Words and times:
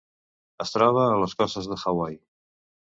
Es 0.65 0.73
troba 0.77 1.03
a 1.11 1.21
les 1.25 1.37
costes 1.43 1.71
de 1.75 1.81
Hawaii. 1.85 2.21